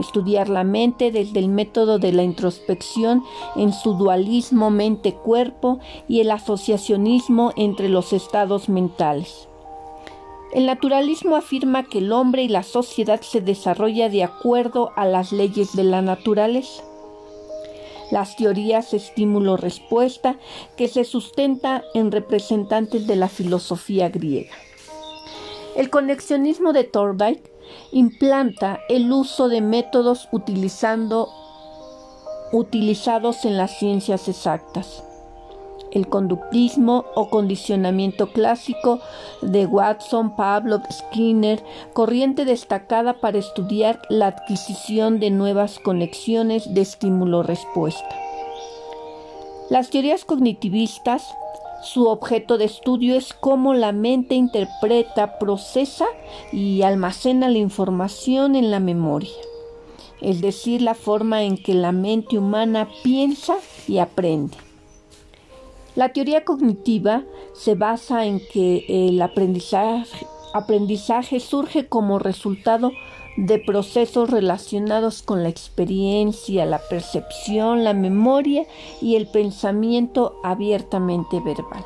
estudiar 0.00 0.48
la 0.48 0.64
mente 0.64 1.10
desde 1.10 1.38
el 1.38 1.48
método 1.48 1.98
de 1.98 2.12
la 2.12 2.22
introspección 2.22 3.22
en 3.56 3.72
su 3.72 3.94
dualismo 3.94 4.70
mente-cuerpo 4.70 5.80
y 6.08 6.20
el 6.20 6.30
asociacionismo 6.30 7.52
entre 7.56 7.88
los 7.88 8.12
estados 8.12 8.68
mentales. 8.68 9.48
El 10.52 10.66
naturalismo 10.66 11.36
afirma 11.36 11.84
que 11.84 11.98
el 11.98 12.10
hombre 12.10 12.42
y 12.42 12.48
la 12.48 12.64
sociedad 12.64 13.20
se 13.20 13.40
desarrolla 13.40 14.08
de 14.08 14.24
acuerdo 14.24 14.90
a 14.96 15.04
las 15.04 15.30
leyes 15.30 15.76
de 15.76 15.84
la 15.84 16.02
naturaleza. 16.02 16.82
Las 18.10 18.34
teorías 18.34 18.92
estímulo-respuesta 18.92 20.36
que 20.76 20.88
se 20.88 21.04
sustenta 21.04 21.84
en 21.94 22.10
representantes 22.10 23.06
de 23.06 23.14
la 23.14 23.28
filosofía 23.28 24.08
griega. 24.08 24.50
El 25.76 25.88
conexionismo 25.88 26.72
de 26.72 26.82
Thorndike 26.82 27.48
implanta 27.92 28.80
el 28.88 29.12
uso 29.12 29.48
de 29.48 29.60
métodos 29.60 30.28
utilizados 30.32 31.28
en 33.44 33.56
las 33.56 33.78
ciencias 33.78 34.28
exactas. 34.28 35.04
El 35.92 36.08
conductismo 36.08 37.04
o 37.16 37.30
condicionamiento 37.30 38.28
clásico 38.32 39.00
de 39.42 39.66
Watson, 39.66 40.36
Pavlov, 40.36 40.82
Skinner, 40.90 41.64
corriente 41.92 42.44
destacada 42.44 43.20
para 43.20 43.38
estudiar 43.38 44.00
la 44.08 44.28
adquisición 44.28 45.18
de 45.18 45.30
nuevas 45.30 45.80
conexiones 45.80 46.72
de 46.74 46.82
estímulo-respuesta. 46.82 48.16
Las 49.68 49.90
teorías 49.90 50.24
cognitivistas 50.24 51.34
su 51.82 52.08
objeto 52.08 52.58
de 52.58 52.66
estudio 52.66 53.16
es 53.16 53.32
cómo 53.32 53.74
la 53.74 53.92
mente 53.92 54.34
interpreta, 54.34 55.38
procesa 55.38 56.06
y 56.52 56.82
almacena 56.82 57.48
la 57.48 57.58
información 57.58 58.54
en 58.54 58.70
la 58.70 58.80
memoria, 58.80 59.30
es 60.20 60.40
decir, 60.40 60.82
la 60.82 60.94
forma 60.94 61.42
en 61.42 61.56
que 61.56 61.74
la 61.74 61.92
mente 61.92 62.38
humana 62.38 62.88
piensa 63.02 63.56
y 63.88 63.98
aprende. 63.98 64.56
La 65.96 66.12
teoría 66.12 66.44
cognitiva 66.44 67.24
se 67.52 67.74
basa 67.74 68.24
en 68.24 68.40
que 68.52 68.84
el 68.88 69.20
aprendizaje, 69.20 71.40
surge 71.40 71.88
como 71.88 72.18
resultado 72.18 72.92
de 73.36 73.58
procesos 73.58 74.30
relacionados 74.30 75.22
con 75.22 75.42
la 75.42 75.48
experiencia, 75.48 76.66
la 76.66 76.78
percepción, 76.78 77.84
la 77.84 77.94
memoria 77.94 78.66
y 79.00 79.16
el 79.16 79.26
pensamiento 79.26 80.40
abiertamente 80.42 81.40
verbal. 81.40 81.84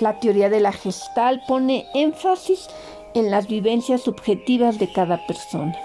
La 0.00 0.20
teoría 0.20 0.48
de 0.48 0.60
la 0.60 0.72
gestal 0.72 1.42
pone 1.46 1.86
énfasis 1.94 2.68
en 3.14 3.30
las 3.30 3.48
vivencias 3.48 4.02
subjetivas 4.02 4.78
de 4.78 4.92
cada 4.92 5.26
persona. 5.26 5.76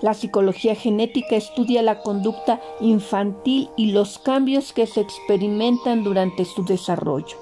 La 0.00 0.14
psicología 0.14 0.76
genética 0.76 1.34
estudia 1.34 1.82
la 1.82 2.02
conducta 2.02 2.60
infantil 2.80 3.68
y 3.76 3.90
los 3.90 4.18
cambios 4.18 4.72
que 4.72 4.86
se 4.86 5.00
experimentan 5.00 6.04
durante 6.04 6.44
su 6.44 6.64
desarrollo. 6.64 7.36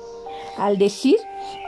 Al 0.57 0.79
decir 0.79 1.19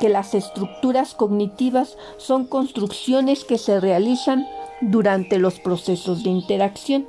que 0.01 0.09
las 0.09 0.35
estructuras 0.35 1.15
cognitivas 1.15 1.97
son 2.17 2.47
construcciones 2.47 3.45
que 3.45 3.59
se 3.59 3.81
realizan 3.81 4.47
durante 4.81 5.39
los 5.39 5.61
procesos 5.61 6.23
de 6.23 6.31
interacción. 6.31 7.07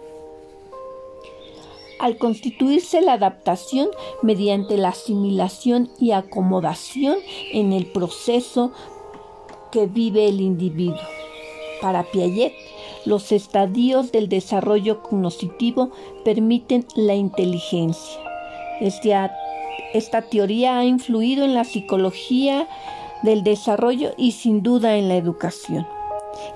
Al 2.00 2.18
constituirse 2.18 3.02
la 3.02 3.14
adaptación 3.14 3.90
mediante 4.22 4.78
la 4.78 4.90
asimilación 4.90 5.90
y 6.00 6.12
acomodación 6.12 7.18
en 7.52 7.74
el 7.74 7.88
proceso 7.88 8.72
que 9.72 9.86
vive 9.86 10.28
el 10.28 10.40
individuo. 10.40 10.98
Para 11.82 12.04
Piaget, 12.04 12.54
los 13.06 13.32
estadios 13.32 14.12
del 14.12 14.30
desarrollo 14.30 15.02
cognitivo 15.02 15.92
permiten 16.24 16.86
la 16.96 17.16
inteligencia. 17.16 18.20
Esta, 18.82 19.32
esta 19.94 20.22
teoría 20.22 20.78
ha 20.78 20.86
influido 20.86 21.46
en 21.46 21.54
la 21.54 21.64
psicología 21.64 22.68
del 23.24 23.44
desarrollo 23.44 24.14
y 24.18 24.34
sin 24.34 24.62
duda 24.62 24.98
en 24.98 25.10
la 25.10 25.16
educación. 25.16 25.88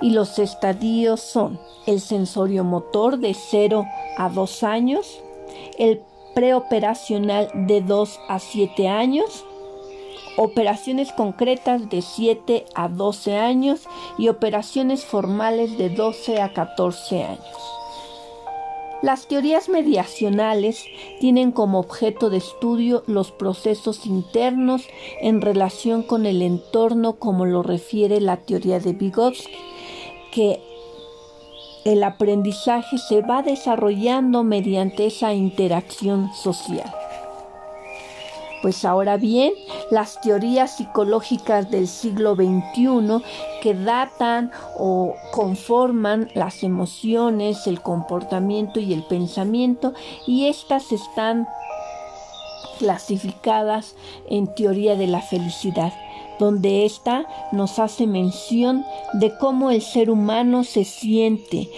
Y 0.02 0.12
los 0.12 0.40
estadios 0.40 1.20
son 1.20 1.60
el 1.86 2.00
sensorio 2.00 2.64
motor 2.64 3.18
de 3.18 3.34
0 3.34 3.86
a 4.18 4.30
2 4.30 4.64
años, 4.64 5.22
el 5.78 6.02
preoperacional 6.34 7.50
de 7.54 7.82
2 7.82 8.20
a 8.30 8.40
7 8.40 8.88
años, 8.88 9.46
operaciones 10.38 11.12
concretas 11.12 11.90
de 11.90 12.02
7 12.02 12.66
a 12.76 12.88
12 12.88 13.38
años 13.38 13.88
y 14.18 14.30
operaciones 14.30 15.06
formales 15.06 15.78
de 15.78 15.90
12 15.90 16.42
a 16.42 16.54
14 16.54 17.24
años. 17.24 17.83
Las 19.04 19.28
teorías 19.28 19.68
mediacionales 19.68 20.86
tienen 21.20 21.52
como 21.52 21.78
objeto 21.80 22.30
de 22.30 22.38
estudio 22.38 23.04
los 23.06 23.32
procesos 23.32 24.06
internos 24.06 24.88
en 25.20 25.42
relación 25.42 26.04
con 26.04 26.26
el 26.26 26.42
entorno 26.42 27.18
como 27.18 27.46
lo 27.46 27.64
refiere 27.64 28.22
la 28.22 28.38
teoría 28.38 28.80
de 28.80 28.94
Vygotsky, 28.94 29.52
que 30.32 30.62
el 31.84 32.02
aprendizaje 32.02 32.98
se 32.98 33.20
va 33.22 33.42
desarrollando 33.42 34.46
mediante 34.46 35.08
esa 35.08 35.34
interacción 35.34 36.34
social. 36.34 37.03
Pues 38.64 38.86
ahora 38.86 39.18
bien, 39.18 39.52
las 39.92 40.22
teorías 40.22 40.78
psicológicas 40.78 41.70
del 41.70 41.90
siglo 41.90 42.34
XXI 42.34 43.22
que 43.62 43.74
datan 43.74 44.52
o 44.80 45.16
conforman 45.34 46.30
las 46.34 46.64
emociones, 46.64 47.68
el 47.68 47.82
comportamiento 47.82 48.80
y 48.80 48.94
el 48.94 49.04
pensamiento, 49.04 49.92
y 50.26 50.48
estas 50.48 50.94
están 50.94 51.46
clasificadas 52.80 53.96
en 54.30 54.48
teoría 54.56 54.96
de 54.96 55.08
la 55.08 55.22
felicidad 55.22 55.94
donde 56.40 56.86
ésta 56.86 57.28
nos 57.52 57.80
hace 57.80 58.08
mención 58.08 58.86
de 59.14 59.38
cómo 59.38 59.70
el 59.72 59.82
ser 59.82 60.10
humano 60.10 60.64
se 60.64 60.84
siente 60.84 61.70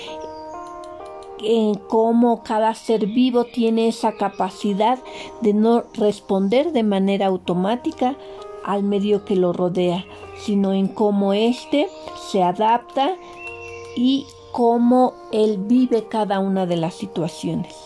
en 1.40 1.76
cómo 1.76 2.44
cada 2.44 2.74
ser 2.74 3.08
vivo 3.08 3.46
tiene 3.46 3.88
esa 3.88 4.14
capacidad 4.14 5.00
de 5.42 5.54
no 5.54 5.84
responder 5.94 6.72
de 6.72 6.84
manera 6.84 7.28
automática 7.28 8.16
al 8.64 8.84
medio 8.84 9.26
que 9.26 9.36
lo 9.36 9.54
rodea, 9.54 10.06
sino 10.38 10.74
en 10.74 10.88
cómo 10.88 11.34
éste 11.34 11.88
se 12.32 12.42
adapta 12.42 13.16
y 13.96 14.26
cómo 14.52 15.14
él 15.32 15.58
vive 15.60 16.08
cada 16.08 16.40
una 16.40 16.66
de 16.66 16.78
las 16.78 16.96
situaciones. 16.96 17.85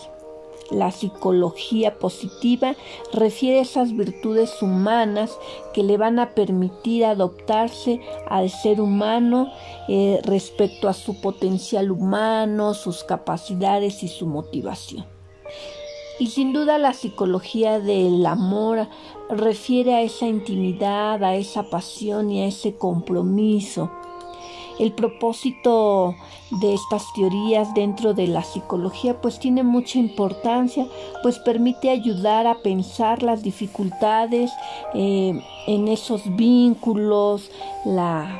La 0.70 0.92
psicología 0.92 1.98
positiva 1.98 2.76
refiere 3.12 3.60
esas 3.60 3.96
virtudes 3.96 4.62
humanas 4.62 5.36
que 5.74 5.82
le 5.82 5.96
van 5.96 6.18
a 6.18 6.30
permitir 6.34 7.04
adoptarse 7.04 8.00
al 8.28 8.50
ser 8.50 8.80
humano 8.80 9.50
eh, 9.88 10.20
respecto 10.22 10.88
a 10.88 10.94
su 10.94 11.20
potencial 11.20 11.90
humano, 11.90 12.74
sus 12.74 13.02
capacidades 13.02 14.02
y 14.02 14.08
su 14.08 14.26
motivación. 14.26 15.06
Y 16.20 16.26
sin 16.26 16.52
duda 16.52 16.78
la 16.78 16.92
psicología 16.92 17.80
del 17.80 18.24
amor 18.26 18.88
refiere 19.30 19.94
a 19.94 20.02
esa 20.02 20.26
intimidad, 20.26 21.24
a 21.24 21.34
esa 21.34 21.70
pasión 21.70 22.30
y 22.30 22.42
a 22.42 22.46
ese 22.46 22.76
compromiso 22.76 23.90
el 24.80 24.92
propósito 24.92 26.14
de 26.50 26.74
estas 26.74 27.04
teorías 27.14 27.72
dentro 27.74 28.14
de 28.14 28.26
la 28.26 28.42
psicología 28.42 29.20
pues 29.20 29.38
tiene 29.38 29.62
mucha 29.62 29.98
importancia, 29.98 30.86
pues 31.22 31.38
permite 31.38 31.90
ayudar 31.90 32.46
a 32.46 32.56
pensar 32.62 33.22
las 33.22 33.42
dificultades 33.42 34.50
eh, 34.94 35.38
en 35.66 35.88
esos 35.88 36.22
vínculos, 36.34 37.50
las 37.84 38.30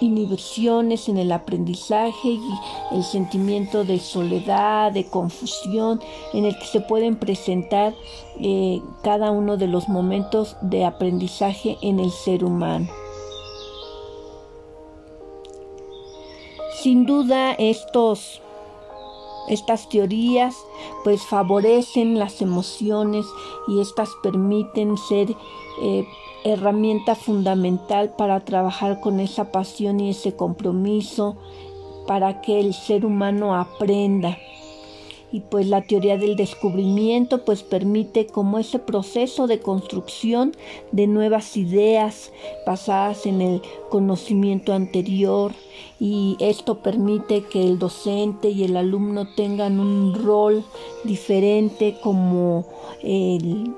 inhibiciones 0.00 1.08
en 1.08 1.18
el 1.18 1.32
aprendizaje 1.32 2.28
y 2.28 2.50
el 2.92 3.02
sentimiento 3.02 3.84
de 3.84 3.98
soledad, 3.98 4.92
de 4.92 5.06
confusión, 5.06 6.00
en 6.32 6.44
el 6.44 6.58
que 6.58 6.66
se 6.66 6.80
pueden 6.80 7.16
presentar 7.16 7.94
eh, 8.40 8.80
cada 9.02 9.30
uno 9.30 9.56
de 9.56 9.68
los 9.68 9.88
momentos 9.88 10.56
de 10.62 10.84
aprendizaje 10.84 11.78
en 11.82 12.00
el 12.00 12.10
ser 12.10 12.44
humano. 12.44 13.01
Sin 16.82 17.06
duda 17.06 17.52
estos 17.52 18.42
estas 19.48 19.88
teorías 19.88 20.56
pues 21.04 21.22
favorecen 21.22 22.18
las 22.18 22.42
emociones 22.42 23.24
y 23.68 23.80
estas 23.80 24.08
permiten 24.20 24.96
ser 24.96 25.30
eh, 25.80 26.04
herramienta 26.42 27.14
fundamental 27.14 28.14
para 28.18 28.40
trabajar 28.40 28.98
con 28.98 29.20
esa 29.20 29.52
pasión 29.52 30.00
y 30.00 30.10
ese 30.10 30.34
compromiso 30.34 31.36
para 32.08 32.40
que 32.40 32.58
el 32.58 32.74
ser 32.74 33.06
humano 33.06 33.54
aprenda 33.54 34.36
y 35.32 35.40
pues 35.40 35.66
la 35.66 35.82
teoría 35.82 36.18
del 36.18 36.36
descubrimiento 36.36 37.44
pues 37.44 37.62
permite 37.62 38.26
como 38.26 38.58
ese 38.58 38.78
proceso 38.78 39.46
de 39.46 39.60
construcción 39.60 40.52
de 40.92 41.06
nuevas 41.06 41.56
ideas 41.56 42.30
basadas 42.66 43.24
en 43.26 43.40
el 43.40 43.62
conocimiento 43.88 44.74
anterior 44.74 45.52
y 45.98 46.36
esto 46.38 46.82
permite 46.82 47.44
que 47.44 47.62
el 47.62 47.78
docente 47.78 48.50
y 48.50 48.64
el 48.64 48.76
alumno 48.76 49.26
tengan 49.34 49.80
un 49.80 50.14
rol 50.22 50.64
diferente 51.04 51.96
como 52.02 52.66
el 53.02 53.72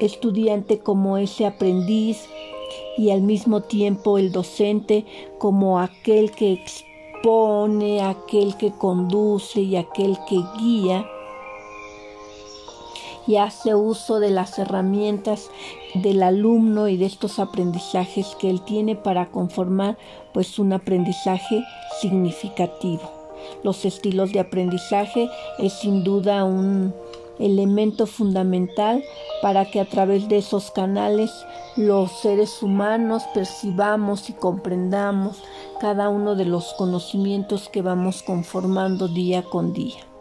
estudiante 0.00 0.78
como 0.78 1.18
ese 1.18 1.46
aprendiz 1.46 2.26
y 2.96 3.10
al 3.10 3.20
mismo 3.20 3.60
tiempo 3.60 4.18
el 4.18 4.32
docente 4.32 5.04
como 5.38 5.78
aquel 5.78 6.30
que 6.30 6.52
pone 7.24 8.02
aquel 8.02 8.54
que 8.58 8.70
conduce 8.70 9.62
y 9.62 9.76
aquel 9.76 10.18
que 10.28 10.42
guía 10.58 11.06
y 13.26 13.36
hace 13.36 13.74
uso 13.74 14.20
de 14.20 14.28
las 14.28 14.58
herramientas 14.58 15.50
del 15.94 16.22
alumno 16.22 16.86
y 16.86 16.98
de 16.98 17.06
estos 17.06 17.38
aprendizajes 17.38 18.36
que 18.38 18.50
él 18.50 18.60
tiene 18.60 18.94
para 18.94 19.30
conformar 19.30 19.96
pues 20.34 20.58
un 20.58 20.74
aprendizaje 20.74 21.64
significativo. 21.98 23.10
Los 23.62 23.86
estilos 23.86 24.30
de 24.32 24.40
aprendizaje 24.40 25.30
es 25.58 25.72
sin 25.72 26.04
duda 26.04 26.44
un 26.44 26.92
elemento 27.38 28.06
fundamental 28.06 29.02
para 29.42 29.70
que 29.70 29.80
a 29.80 29.84
través 29.84 30.28
de 30.28 30.38
esos 30.38 30.70
canales 30.70 31.30
los 31.76 32.10
seres 32.20 32.62
humanos 32.62 33.24
percibamos 33.34 34.30
y 34.30 34.32
comprendamos 34.32 35.42
cada 35.80 36.08
uno 36.08 36.34
de 36.34 36.44
los 36.44 36.74
conocimientos 36.74 37.68
que 37.68 37.82
vamos 37.82 38.22
conformando 38.22 39.08
día 39.08 39.42
con 39.42 39.72
día. 39.72 40.13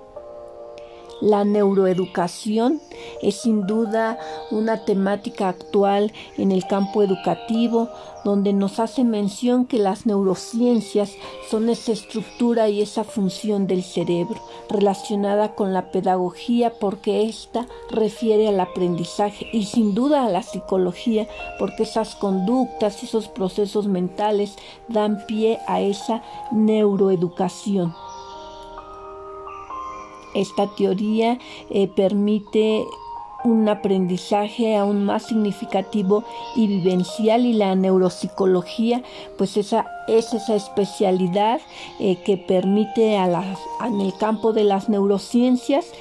La 1.24 1.46
neuroeducación 1.46 2.82
es 3.22 3.36
sin 3.36 3.66
duda 3.66 4.20
una 4.52 4.84
temática 4.84 5.48
actual 5.48 6.12
en 6.38 6.52
el 6.52 6.68
campo 6.68 7.02
educativo 7.02 7.88
donde 8.26 8.52
nos 8.52 8.78
hace 8.82 9.06
mención 9.06 9.66
que 9.66 9.78
las 9.80 10.06
neurociencias 10.06 11.14
son 11.50 11.70
esa 11.70 11.94
estructura 11.94 12.68
y 12.68 12.82
esa 12.82 13.06
función 13.06 13.68
del 13.68 13.84
cerebro 13.84 14.36
relacionada 14.70 15.56
con 15.56 15.72
la 15.72 15.92
pedagogía 15.92 16.74
porque 16.78 17.24
ésta 17.24 17.68
refiere 17.90 18.50
al 18.50 18.60
aprendizaje 18.60 19.48
y 19.54 19.64
sin 19.64 19.96
duda 19.96 20.26
a 20.26 20.30
la 20.30 20.44
psicología 20.44 21.30
porque 21.58 21.84
esas 21.84 22.16
conductas 22.16 23.02
y 23.02 23.06
esos 23.06 23.30
procesos 23.30 23.88
mentales 23.88 24.58
dan 24.90 25.26
pie 25.26 25.60
a 25.68 25.80
esa 25.80 26.22
neuroeducación. 26.52 27.94
Esta 30.34 30.68
teoría 30.76 31.40
eh, 31.70 31.88
permite 31.88 32.86
un 33.44 33.68
aprendizaje 33.68 34.76
aún 34.76 35.06
más 35.06 35.24
significativo 35.24 36.24
y 36.56 36.68
vivencial 36.68 37.46
y 37.46 37.54
la 37.54 37.76
neuropsicología 37.76 39.04
pues 39.38 39.58
esa 39.58 39.86
es 40.08 40.34
esa 40.34 40.56
especialidad 40.56 41.60
eh, 42.00 42.18
que 42.24 42.38
permite 42.38 43.18
a 43.18 43.28
las, 43.28 43.60
en 43.86 44.00
el 44.02 44.14
campo 44.16 44.54
de 44.54 44.64
las 44.64 44.90
neurociencias 44.90 45.92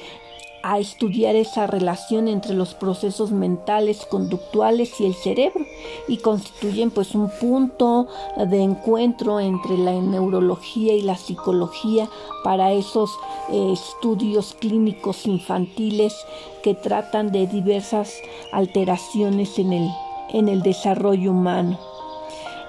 a 0.63 0.79
estudiar 0.79 1.37
esa 1.37 1.67
relación 1.67 2.29
entre 2.29 2.55
los 2.55 2.75
procesos 2.75 3.33
mentales, 3.33 4.07
conductuales 4.07 5.01
y 5.01 5.07
el 5.07 5.15
cerebro 5.15 5.65
y 6.09 6.19
constituyen 6.19 6.91
pues 6.91 7.15
un 7.15 7.31
punto 7.41 8.07
de 8.37 8.63
encuentro 8.63 9.41
entre 9.41 9.77
la 9.77 9.93
neurología 9.93 10.95
y 10.95 11.03
la 11.03 11.17
psicología 11.17 12.09
para 12.45 12.73
esos 12.73 13.11
eh, 13.51 13.73
estudios 13.73 14.55
clínicos 14.59 15.27
infantiles 15.27 16.15
que 16.63 16.75
tratan 16.75 17.33
de 17.33 17.47
diversas 17.47 18.15
alteraciones 18.53 19.59
en 19.59 19.73
el, 19.73 19.91
en 20.31 20.49
el 20.49 20.63
desarrollo 20.63 21.33
humano 21.33 21.92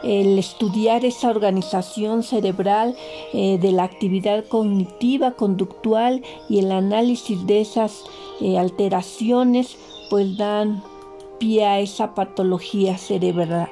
el 0.03 0.37
estudiar 0.37 1.05
esa 1.05 1.29
organización 1.29 2.23
cerebral 2.23 2.95
eh, 3.33 3.57
de 3.57 3.71
la 3.71 3.83
actividad 3.83 4.45
cognitiva, 4.45 5.31
conductual 5.31 6.21
y 6.49 6.59
el 6.59 6.71
análisis 6.71 7.45
de 7.47 7.61
esas 7.61 8.03
eh, 8.41 8.57
alteraciones, 8.57 9.77
pues 10.09 10.37
dan 10.37 10.83
pie 11.39 11.65
a 11.65 11.79
esa 11.79 12.13
patología 12.13 12.97
cerebral. 12.97 13.69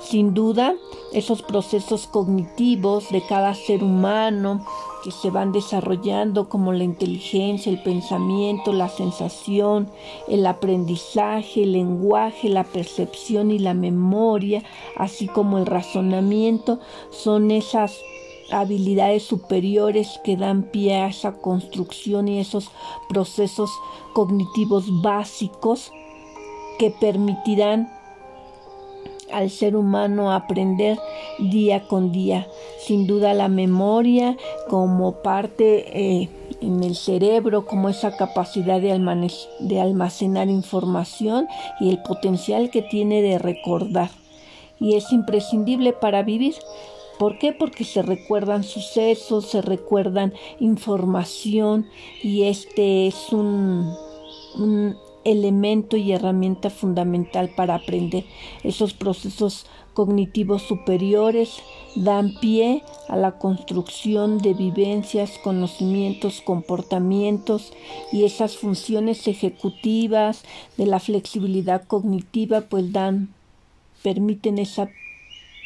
Sin 0.00 0.34
duda, 0.34 0.74
esos 1.12 1.42
procesos 1.42 2.06
cognitivos 2.06 3.10
de 3.10 3.22
cada 3.26 3.54
ser 3.54 3.82
humano 3.82 4.64
se 5.10 5.30
van 5.30 5.52
desarrollando 5.52 6.48
como 6.48 6.72
la 6.72 6.84
inteligencia, 6.84 7.70
el 7.70 7.82
pensamiento, 7.82 8.72
la 8.72 8.88
sensación, 8.88 9.88
el 10.28 10.46
aprendizaje, 10.46 11.62
el 11.62 11.72
lenguaje, 11.72 12.48
la 12.48 12.64
percepción 12.64 13.50
y 13.50 13.58
la 13.58 13.74
memoria, 13.74 14.62
así 14.96 15.26
como 15.26 15.58
el 15.58 15.66
razonamiento, 15.66 16.80
son 17.10 17.50
esas 17.50 17.98
habilidades 18.50 19.24
superiores 19.24 20.20
que 20.24 20.36
dan 20.36 20.62
pie 20.62 20.96
a 20.96 21.08
esa 21.08 21.32
construcción 21.32 22.28
y 22.28 22.40
esos 22.40 22.70
procesos 23.08 23.70
cognitivos 24.14 25.02
básicos 25.02 25.92
que 26.78 26.90
permitirán 26.90 27.97
al 29.32 29.50
ser 29.50 29.76
humano 29.76 30.32
aprender 30.32 30.98
día 31.38 31.86
con 31.86 32.12
día. 32.12 32.46
Sin 32.80 33.06
duda 33.06 33.34
la 33.34 33.48
memoria 33.48 34.36
como 34.68 35.22
parte 35.22 36.20
eh, 36.22 36.28
en 36.60 36.82
el 36.82 36.96
cerebro, 36.96 37.66
como 37.66 37.88
esa 37.88 38.16
capacidad 38.16 38.80
de, 38.80 39.30
de 39.60 39.80
almacenar 39.80 40.48
información 40.48 41.46
y 41.80 41.90
el 41.90 42.02
potencial 42.02 42.70
que 42.70 42.82
tiene 42.82 43.22
de 43.22 43.38
recordar. 43.38 44.10
Y 44.80 44.94
es 44.94 45.12
imprescindible 45.12 45.92
para 45.92 46.22
vivir. 46.22 46.54
¿Por 47.18 47.38
qué? 47.38 47.52
Porque 47.52 47.82
se 47.84 48.02
recuerdan 48.02 48.62
sucesos, 48.62 49.46
se 49.46 49.60
recuerdan 49.60 50.32
información 50.60 51.86
y 52.22 52.44
este 52.44 53.08
es 53.08 53.32
un, 53.32 53.92
un 54.56 54.96
elemento 55.30 55.96
y 55.96 56.12
herramienta 56.12 56.70
fundamental 56.70 57.50
para 57.54 57.74
aprender. 57.74 58.24
Esos 58.64 58.94
procesos 58.94 59.66
cognitivos 59.94 60.62
superiores 60.62 61.56
dan 61.96 62.34
pie 62.40 62.82
a 63.08 63.16
la 63.16 63.32
construcción 63.38 64.38
de 64.38 64.54
vivencias, 64.54 65.38
conocimientos, 65.42 66.40
comportamientos 66.40 67.72
y 68.12 68.24
esas 68.24 68.56
funciones 68.56 69.26
ejecutivas 69.26 70.44
de 70.76 70.86
la 70.86 71.00
flexibilidad 71.00 71.84
cognitiva 71.84 72.60
pues 72.62 72.92
dan 72.92 73.28
permiten 74.02 74.58
esa 74.58 74.88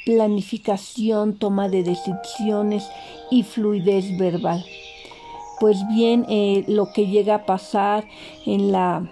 planificación, 0.06 1.38
toma 1.38 1.68
de 1.68 1.82
decisiones 1.82 2.88
y 3.30 3.42
fluidez 3.42 4.16
verbal. 4.16 4.64
Pues 5.60 5.86
bien, 5.88 6.26
eh, 6.28 6.64
lo 6.66 6.92
que 6.92 7.06
llega 7.06 7.34
a 7.36 7.46
pasar 7.46 8.08
en 8.46 8.72
la 8.72 9.08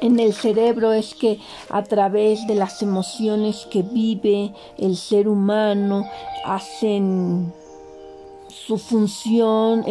en 0.00 0.20
el 0.20 0.32
cerebro 0.32 0.92
es 0.92 1.14
que 1.14 1.38
a 1.70 1.82
través 1.82 2.46
de 2.46 2.54
las 2.54 2.82
emociones 2.82 3.66
que 3.70 3.82
vive 3.82 4.52
el 4.78 4.96
ser 4.96 5.28
humano 5.28 6.06
hacen 6.44 7.52
su 8.48 8.78
función 8.78 9.84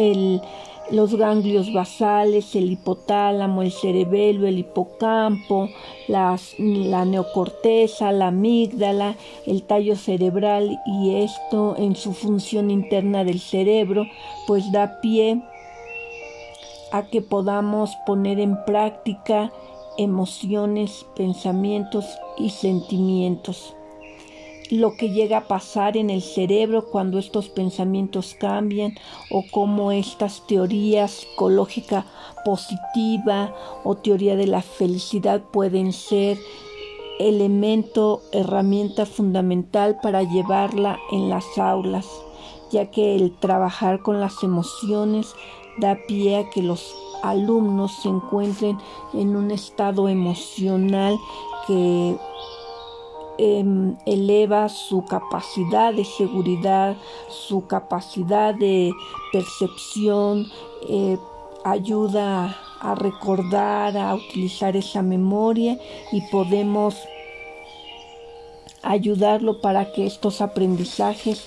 los 0.90 1.14
ganglios 1.16 1.70
basales, 1.72 2.54
el 2.56 2.70
hipotálamo, 2.72 3.62
el 3.62 3.72
cerebelo, 3.72 4.46
el 4.46 4.58
hipocampo, 4.58 5.68
la 6.06 7.04
neocorteza, 7.04 8.10
la 8.12 8.28
amígdala, 8.28 9.16
el 9.46 9.64
tallo 9.64 9.96
cerebral 9.96 10.80
y 10.86 11.16
esto 11.16 11.74
en 11.76 11.94
su 11.94 12.14
función 12.14 12.70
interna 12.70 13.24
del 13.24 13.40
cerebro 13.40 14.06
pues 14.46 14.72
da 14.72 15.00
pie 15.02 15.42
a 16.90 17.02
que 17.02 17.20
podamos 17.20 17.94
poner 18.06 18.40
en 18.40 18.64
práctica 18.64 19.52
emociones, 19.98 21.04
pensamientos 21.14 22.06
y 22.38 22.50
sentimientos. 22.50 23.74
Lo 24.70 24.96
que 24.96 25.10
llega 25.10 25.38
a 25.38 25.48
pasar 25.48 25.96
en 25.96 26.10
el 26.10 26.22
cerebro 26.22 26.86
cuando 26.90 27.18
estos 27.18 27.48
pensamientos 27.48 28.36
cambian 28.38 28.94
o 29.30 29.44
cómo 29.50 29.92
estas 29.92 30.46
teorías 30.46 31.10
psicológica 31.10 32.04
positiva 32.44 33.54
o 33.84 33.96
teoría 33.96 34.36
de 34.36 34.46
la 34.46 34.62
felicidad 34.62 35.42
pueden 35.52 35.92
ser 35.92 36.38
elemento, 37.18 38.22
herramienta 38.32 39.06
fundamental 39.06 39.98
para 40.02 40.22
llevarla 40.22 40.98
en 41.10 41.28
las 41.28 41.58
aulas, 41.58 42.06
ya 42.70 42.90
que 42.90 43.16
el 43.16 43.36
trabajar 43.36 44.02
con 44.02 44.20
las 44.20 44.42
emociones 44.42 45.34
da 45.78 45.98
pie 46.06 46.36
a 46.36 46.50
que 46.50 46.62
los 46.62 46.94
alumnos 47.22 47.92
se 48.02 48.08
encuentren 48.08 48.78
en 49.12 49.36
un 49.36 49.50
estado 49.50 50.08
emocional 50.08 51.18
que 51.66 52.16
em, 53.38 53.96
eleva 54.06 54.68
su 54.68 55.04
capacidad 55.04 55.92
de 55.92 56.04
seguridad, 56.04 56.96
su 57.28 57.66
capacidad 57.66 58.54
de 58.54 58.92
percepción, 59.32 60.46
eh, 60.88 61.18
ayuda 61.64 62.56
a 62.80 62.94
recordar, 62.94 63.96
a 63.96 64.14
utilizar 64.14 64.76
esa 64.76 65.02
memoria 65.02 65.78
y 66.12 66.20
podemos 66.30 66.96
ayudarlo 68.82 69.60
para 69.60 69.92
que 69.92 70.06
estos 70.06 70.40
aprendizajes 70.40 71.44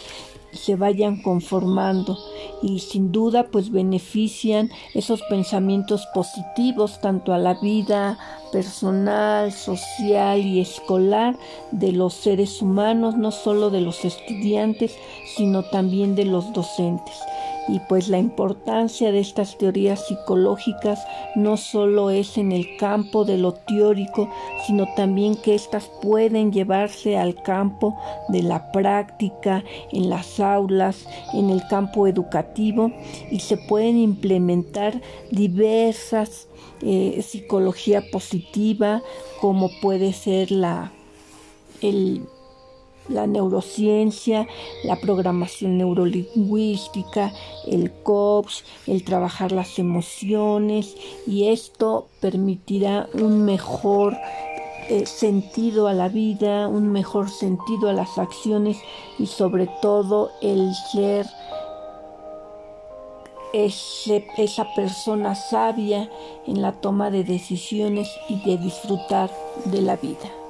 se 0.52 0.76
vayan 0.76 1.22
conformando. 1.22 2.18
Y 2.62 2.80
sin 2.80 3.12
duda 3.12 3.48
pues 3.52 3.72
benefician 3.72 4.70
esos 4.94 5.22
pensamientos 5.24 6.08
positivos 6.14 7.00
tanto 7.02 7.34
a 7.34 7.38
la 7.38 7.56
vida 7.56 8.18
personal, 8.52 9.52
social 9.52 10.40
y 10.40 10.60
escolar 10.60 11.38
de 11.72 11.92
los 11.92 12.14
seres 12.14 12.62
humanos, 12.62 13.18
no 13.18 13.32
solo 13.32 13.70
de 13.70 13.82
los 13.82 14.06
estudiantes, 14.06 14.96
sino 15.36 15.64
también 15.64 16.16
de 16.16 16.26
los 16.26 16.54
docentes 16.54 17.16
y 17.68 17.80
pues 17.88 18.08
la 18.08 18.18
importancia 18.18 19.12
de 19.12 19.20
estas 19.20 19.58
teorías 19.58 20.08
psicológicas 20.08 21.00
no 21.36 21.58
solo 21.58 22.10
es 22.10 22.38
en 22.38 22.52
el 22.52 22.78
campo 22.78 23.26
de 23.26 23.38
lo 23.38 23.54
teórico, 23.54 24.30
sino 24.66 24.88
también 24.96 25.36
que 25.36 25.56
éstas 25.56 25.90
pueden 26.02 26.52
llevarse 26.52 27.18
al 27.18 27.42
campo 27.42 27.98
de 28.30 28.44
la 28.44 28.72
práctica, 28.72 29.64
en 29.92 30.10
las 30.10 30.40
aulas, 30.40 31.06
en 31.34 31.50
el 31.50 31.62
campo 31.68 32.08
educativo 32.08 32.92
y 33.30 33.40
se 33.40 33.58
pueden 33.58 33.98
implementar 33.98 35.02
diversas 35.32 36.48
eh, 36.82 37.22
psicología 37.22 38.04
positiva 38.12 39.04
como 39.40 39.70
puede 39.82 40.14
ser 40.14 40.52
la 40.52 40.92
el 41.82 42.22
la 43.10 43.28
neurociencia, 43.28 44.48
la 44.84 44.96
programación 44.96 45.78
neurolingüística, 45.78 47.34
el 47.68 47.92
coach, 48.04 48.62
el 48.88 49.04
trabajar 49.04 49.52
las 49.52 49.80
emociones 49.80 50.96
y 51.28 51.50
esto 51.50 52.08
permitirá 52.20 53.08
un 53.14 53.44
mejor 53.44 54.18
eh, 54.90 55.06
sentido 55.06 55.88
a 55.88 55.94
la 55.94 56.10
vida, 56.10 56.68
un 56.68 56.92
mejor 56.92 57.30
sentido 57.30 57.90
a 57.90 57.94
las 57.94 58.18
acciones 58.18 58.78
y 59.20 59.28
sobre 59.28 59.70
todo 59.82 60.32
el 60.42 60.74
ser 60.74 61.28
esa 63.54 64.74
persona 64.76 65.36
sabia 65.36 66.10
en 66.48 66.62
la 66.62 66.72
toma 66.72 67.12
de 67.12 67.24
decisiones 67.24 68.10
y 68.30 68.42
de 68.42 68.58
disfrutar 68.58 69.30
de 69.66 69.82
la 69.82 69.98
vida. 69.98 70.41